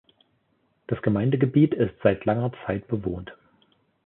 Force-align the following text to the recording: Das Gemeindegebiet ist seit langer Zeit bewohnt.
Das 0.87 0.99
Gemeindegebiet 1.03 1.75
ist 1.75 1.93
seit 2.01 2.25
langer 2.25 2.51
Zeit 2.65 2.87
bewohnt. 2.87 3.33